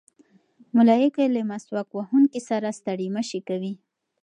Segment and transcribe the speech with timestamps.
[0.75, 3.73] ملایکې له مسواک وهونکي سره ستړې مه شي کوي.